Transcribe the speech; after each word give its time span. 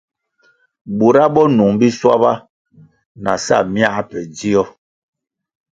Bura 0.97 1.23
bo 1.33 1.43
nung 1.55 1.75
biswaba 1.79 2.31
na 3.23 3.33
sa 3.45 3.57
myā 3.73 3.91
pe 4.09 4.19
dzio. 4.35 4.63